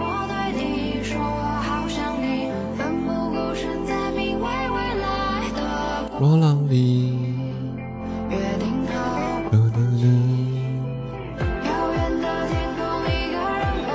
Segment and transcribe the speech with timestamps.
[0.00, 2.52] 我对你说好想你？
[2.76, 5.58] 奋不顾身在名为未来的
[6.20, 7.18] 罗浪里，
[8.30, 8.94] 约定好。
[11.64, 13.90] 遥远的天空，一个人过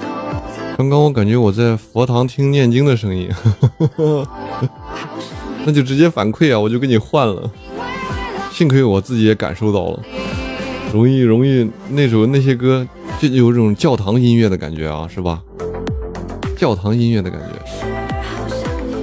[0.00, 0.04] 独
[0.52, 0.54] 自。
[0.76, 3.30] 刚刚我感觉我在佛堂听念经的声音，
[5.64, 7.50] 那就直接反馈啊，我就给你换了。
[8.52, 10.02] 幸亏我自己也感受到了，
[10.92, 12.86] 容易容易那首那些歌
[13.18, 15.42] 就有这种教堂音乐的感觉啊，是吧？
[16.56, 17.46] 教堂音乐的感觉，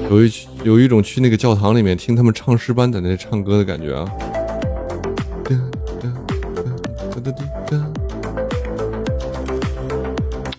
[0.09, 0.31] 有一
[0.63, 4.05] 有一种去那个教堂里面听他们唱诗班在那唱歌的感觉啊。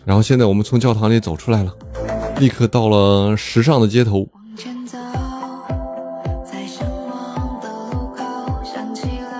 [0.04, 1.74] 然后现在我们从教堂里走出来了，
[2.38, 4.28] 立刻到了时尚的街头。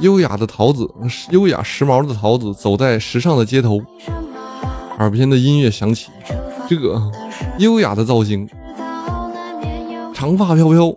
[0.05, 0.87] 优雅的桃子，
[1.31, 3.81] 优雅时髦的桃子走在时尚的街头，
[4.99, 6.11] 耳边的音乐响起，
[6.69, 7.01] 这个
[7.59, 8.47] 优雅的造型，
[10.13, 10.95] 长发飘飘，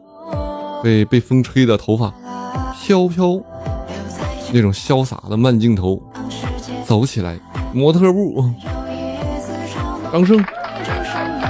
[0.83, 2.13] 被被风吹的头发
[2.83, 3.41] 飘飘，
[4.51, 6.03] 那种潇洒的慢镜头，
[6.85, 7.39] 走起来，
[7.73, 8.43] 模特步，有
[8.91, 10.37] 一丝嘲弄，掌声。
[10.43, 11.47] 追逐什么？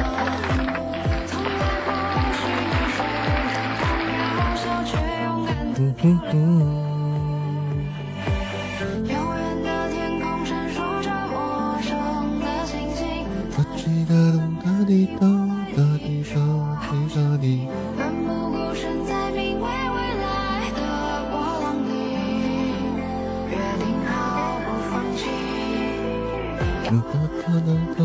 [1.25, 1.50] 从来
[1.84, 1.89] 不
[2.38, 3.01] 需要谁
[3.50, 4.13] 认同渺
[4.56, 4.94] 小，却
[5.24, 6.87] 勇敢的嗯
[14.07, 15.28] 哒咚哒滴哒
[15.75, 16.40] 哒滴哒
[16.79, 17.68] 滴哒滴。
[17.97, 20.25] 奋不顾身在名为未来
[20.72, 20.79] 的
[21.29, 21.91] 波浪里，
[23.50, 24.16] 约定好
[24.63, 25.19] 不放弃。
[26.90, 28.00] 嗯哒哒哒哒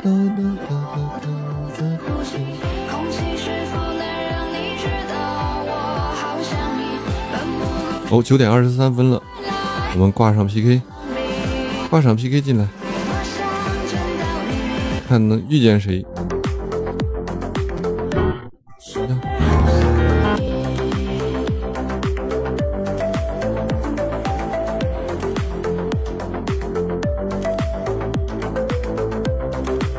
[0.00, 1.26] 哒哒哒哒哒
[1.74, 2.30] 哒呼吸，
[2.88, 5.12] 空气是否能让你知道
[5.66, 5.68] 我
[6.14, 6.80] 好想你？
[8.16, 9.20] 哦，九点二十三分了，
[9.94, 10.80] 我们挂上 PK，
[11.90, 12.64] 挂上 PK 进来，
[15.08, 16.04] 看能遇见谁。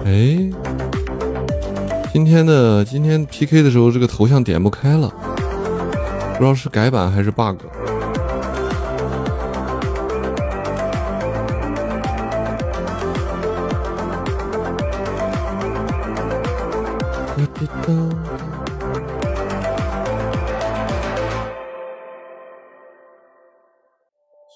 [0.06, 0.38] 哎，
[2.14, 5.12] 今天的今天 PK 的时候，这个头像点不开了，
[6.34, 7.58] 不知道是改版还是 bug。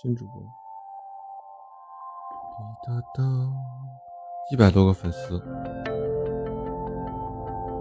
[0.04, 0.36] 新主播，
[2.58, 3.24] 滴答答，
[4.52, 5.38] 一百多个粉丝，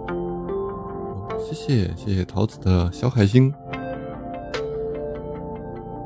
[0.07, 3.53] 哦谢谢谢谢桃子的小海星，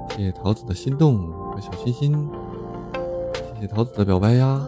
[0.09, 2.27] 谢谢桃子的心动和小心心，
[3.53, 4.67] 谢谢桃子的表白呀。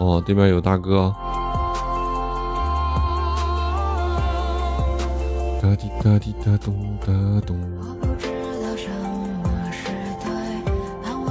[0.00, 1.14] 哦，对面有大哥。
[5.60, 7.12] 哒滴哒滴哒咚哒
[7.46, 7.60] 咚。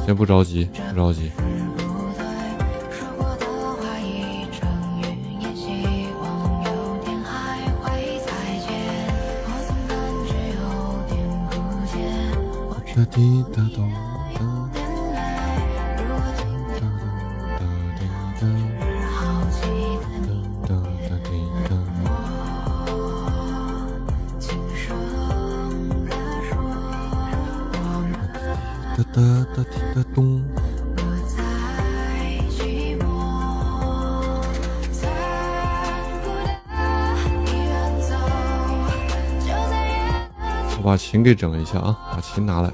[0.06, 1.32] 先不着急，不着急。
[29.12, 30.44] 哒哒哒滴哒咚。
[40.82, 42.72] 我把琴给整一下啊，把琴拿来。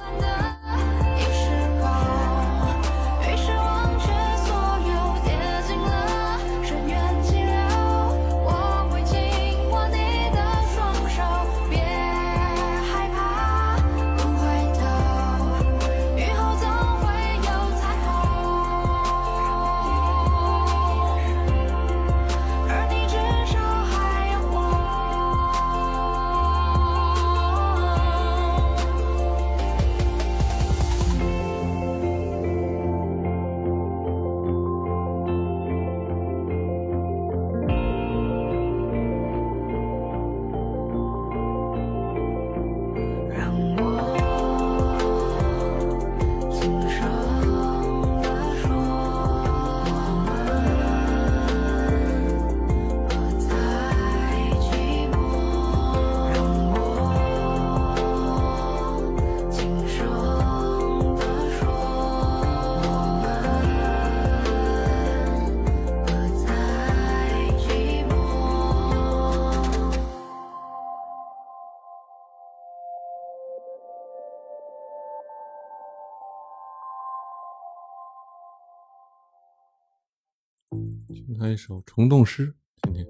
[81.37, 82.47] 来一首《虫洞诗》，
[82.83, 83.05] 听听。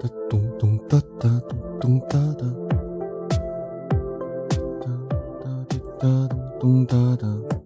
[0.00, 2.46] 哒咚咚哒哒咚咚哒哒，
[4.80, 4.86] 哒
[5.40, 6.28] 哒滴哒
[6.58, 7.61] 咚咚哒哒。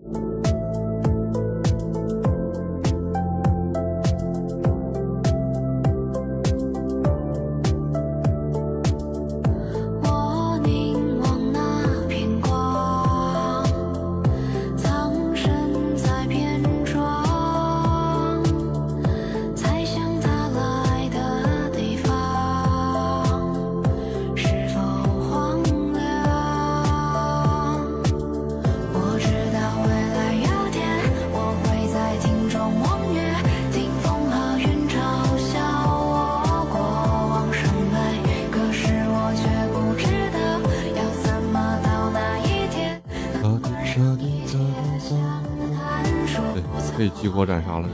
[46.96, 47.88] 被，激活斩杀了，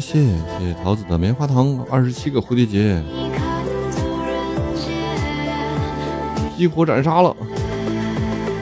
[0.00, 3.02] 谢谢谢谢桃子的棉花糖二十七个蝴蝶结，
[6.56, 7.36] 激活斩杀了，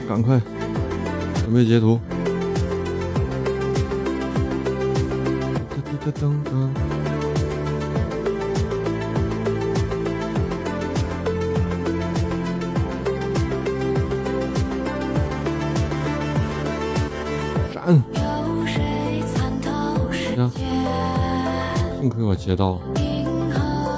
[0.09, 0.37] 赶快
[1.35, 1.97] 准备截图。
[5.69, 7.06] 哒滴哒噔噔。
[22.27, 22.79] 我截到了，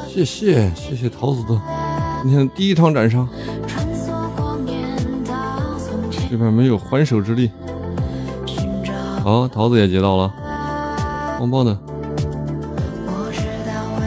[0.07, 1.59] 谢谢谢谢桃子的
[2.21, 3.27] 今天第一趟斩杀，
[6.29, 7.49] 这边没有还手之力。
[9.23, 10.31] 好，桃子也截到了，
[11.39, 11.75] 棒棒的。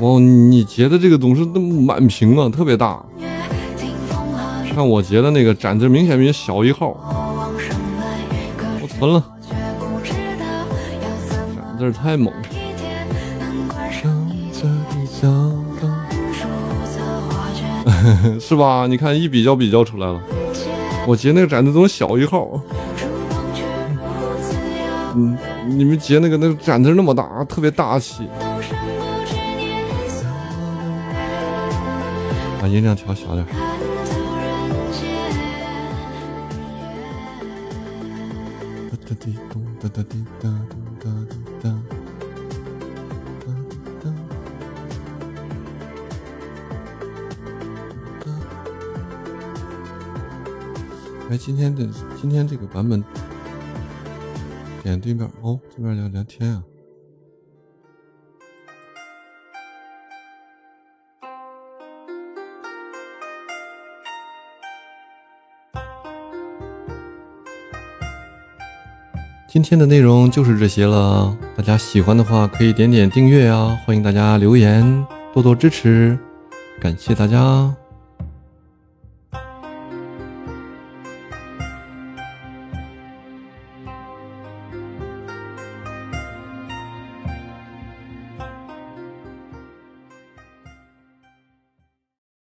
[0.02, 3.04] 哇，你截的这个总是那么满屏啊，特别大。
[4.72, 6.96] 看我截的那个展字明显比小一号，
[8.80, 10.46] 我存了，我却不知道
[11.02, 12.32] 要怎么展字太猛。
[18.40, 18.86] 是吧？
[18.88, 20.20] 你看一比较比较出来了，
[21.06, 22.60] 我截那个展字总小一号。
[22.96, 23.70] 烛光却如
[24.42, 25.38] 此遥嗯，
[25.68, 28.26] 你们截那个那个展字那么大，特别大气。
[28.40, 28.84] 动身不
[29.26, 30.26] 知年岁，
[32.60, 33.46] 把音量调小点。
[33.46, 33.54] 看
[34.08, 34.44] 透人
[34.92, 35.02] 间。
[38.90, 41.62] 哒哒滴咚，哒哒滴哒咚哒滴哒。
[41.62, 41.91] 哒滴哒
[51.32, 51.88] 哎，今天的
[52.20, 53.02] 今天这个版本，
[54.82, 56.62] 点对面哦，这边聊聊天啊。
[69.48, 76.18] 今天的内容就是这些了，大家喜欢的话可以点点订阅啊，欢迎大家留言，多多支持，
[76.78, 77.74] 感谢大家。